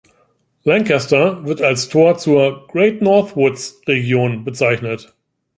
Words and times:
Lancaster 0.63 1.45
wird 1.45 1.61
als 1.61 1.87
Tor 1.87 2.17
zur 2.17 2.65
Great 2.65 3.03
North 3.03 3.35
Woods 3.35 3.83
Region 3.87 4.43
bezeichnet. 4.43 5.13